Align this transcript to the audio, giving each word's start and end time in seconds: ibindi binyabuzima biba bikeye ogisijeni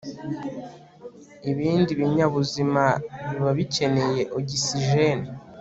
ibindi 1.51 1.91
binyabuzima 1.99 2.83
biba 3.29 3.51
bikeye 3.57 4.19
ogisijeni 4.37 5.27